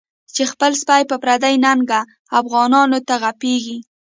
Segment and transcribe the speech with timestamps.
[0.33, 2.01] چی خپل سپی په پردی ننگه،
[2.39, 3.77] افغانانوته غپیږی